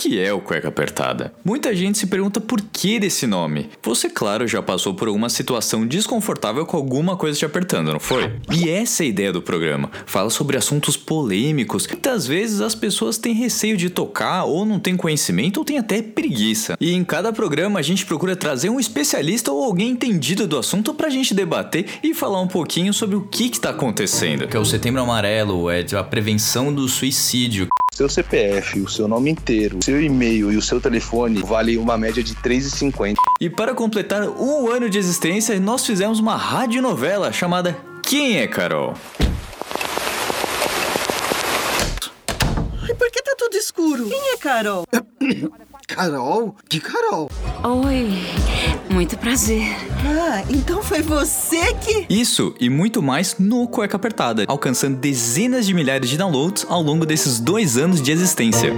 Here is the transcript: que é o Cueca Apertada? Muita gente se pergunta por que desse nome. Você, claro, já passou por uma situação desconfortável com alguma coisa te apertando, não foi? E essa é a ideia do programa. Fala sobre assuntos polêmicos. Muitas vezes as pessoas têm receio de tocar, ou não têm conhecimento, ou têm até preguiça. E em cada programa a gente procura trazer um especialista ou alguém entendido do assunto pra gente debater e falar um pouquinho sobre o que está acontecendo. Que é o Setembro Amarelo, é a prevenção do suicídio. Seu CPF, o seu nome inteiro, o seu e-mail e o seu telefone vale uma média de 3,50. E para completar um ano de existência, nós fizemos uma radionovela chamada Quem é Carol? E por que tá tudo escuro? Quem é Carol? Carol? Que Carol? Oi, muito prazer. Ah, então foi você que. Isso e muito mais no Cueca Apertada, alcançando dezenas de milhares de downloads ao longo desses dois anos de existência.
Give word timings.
que 0.00 0.18
é 0.18 0.32
o 0.32 0.40
Cueca 0.40 0.68
Apertada? 0.68 1.30
Muita 1.44 1.76
gente 1.76 1.98
se 1.98 2.06
pergunta 2.06 2.40
por 2.40 2.62
que 2.62 2.98
desse 2.98 3.26
nome. 3.26 3.68
Você, 3.82 4.08
claro, 4.08 4.48
já 4.48 4.62
passou 4.62 4.94
por 4.94 5.10
uma 5.10 5.28
situação 5.28 5.86
desconfortável 5.86 6.64
com 6.64 6.74
alguma 6.74 7.18
coisa 7.18 7.38
te 7.38 7.44
apertando, 7.44 7.92
não 7.92 8.00
foi? 8.00 8.32
E 8.50 8.70
essa 8.70 9.02
é 9.02 9.04
a 9.04 9.08
ideia 9.10 9.30
do 9.30 9.42
programa. 9.42 9.90
Fala 10.06 10.30
sobre 10.30 10.56
assuntos 10.56 10.96
polêmicos. 10.96 11.86
Muitas 11.86 12.26
vezes 12.26 12.62
as 12.62 12.74
pessoas 12.74 13.18
têm 13.18 13.34
receio 13.34 13.76
de 13.76 13.90
tocar, 13.90 14.44
ou 14.44 14.64
não 14.64 14.80
têm 14.80 14.96
conhecimento, 14.96 15.58
ou 15.58 15.66
têm 15.66 15.76
até 15.76 16.00
preguiça. 16.00 16.78
E 16.80 16.94
em 16.94 17.04
cada 17.04 17.30
programa 17.30 17.78
a 17.78 17.82
gente 17.82 18.06
procura 18.06 18.34
trazer 18.34 18.70
um 18.70 18.80
especialista 18.80 19.52
ou 19.52 19.62
alguém 19.62 19.90
entendido 19.90 20.46
do 20.46 20.56
assunto 20.56 20.94
pra 20.94 21.10
gente 21.10 21.34
debater 21.34 21.84
e 22.02 22.14
falar 22.14 22.40
um 22.40 22.48
pouquinho 22.48 22.94
sobre 22.94 23.16
o 23.16 23.20
que 23.20 23.48
está 23.48 23.68
acontecendo. 23.68 24.48
Que 24.48 24.56
é 24.56 24.60
o 24.60 24.64
Setembro 24.64 25.02
Amarelo, 25.02 25.68
é 25.68 25.84
a 25.94 26.02
prevenção 26.02 26.72
do 26.72 26.88
suicídio. 26.88 27.68
Seu 28.00 28.08
CPF, 28.08 28.80
o 28.80 28.88
seu 28.88 29.06
nome 29.06 29.30
inteiro, 29.30 29.76
o 29.76 29.84
seu 29.84 30.00
e-mail 30.00 30.50
e 30.50 30.56
o 30.56 30.62
seu 30.62 30.80
telefone 30.80 31.42
vale 31.42 31.76
uma 31.76 31.98
média 31.98 32.22
de 32.22 32.34
3,50. 32.34 33.16
E 33.38 33.50
para 33.50 33.74
completar 33.74 34.26
um 34.26 34.70
ano 34.70 34.88
de 34.88 34.96
existência, 34.96 35.60
nós 35.60 35.84
fizemos 35.84 36.18
uma 36.18 36.34
radionovela 36.34 37.30
chamada 37.30 37.76
Quem 38.02 38.38
é 38.38 38.46
Carol? 38.46 38.94
E 42.88 42.94
por 42.94 43.10
que 43.10 43.22
tá 43.22 43.34
tudo 43.36 43.54
escuro? 43.54 44.08
Quem 44.08 44.32
é 44.32 44.36
Carol? 44.38 44.86
Carol? 45.86 46.56
Que 46.70 46.80
Carol? 46.80 47.30
Oi, 47.62 48.08
muito 48.88 49.18
prazer. 49.18 49.76
Ah, 50.04 50.42
então 50.48 50.82
foi 50.82 51.02
você 51.02 51.74
que. 51.74 52.06
Isso 52.08 52.54
e 52.58 52.70
muito 52.70 53.02
mais 53.02 53.36
no 53.38 53.66
Cueca 53.68 53.96
Apertada, 53.96 54.44
alcançando 54.48 54.96
dezenas 54.96 55.66
de 55.66 55.74
milhares 55.74 56.08
de 56.08 56.16
downloads 56.16 56.64
ao 56.68 56.82
longo 56.82 57.04
desses 57.04 57.38
dois 57.38 57.76
anos 57.76 58.00
de 58.00 58.10
existência. 58.10 58.72